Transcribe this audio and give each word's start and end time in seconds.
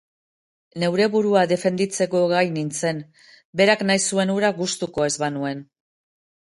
Neure 0.83 1.05
burua 1.15 1.43
defenditzeko 1.51 2.23
gai 2.33 2.41
nintzen, 2.57 3.05
berak 3.61 3.85
nahi 3.91 4.05
zuen 4.13 4.35
hura 4.37 4.53
gustuko 4.65 5.11
ez 5.11 5.17
banuen. 5.27 5.65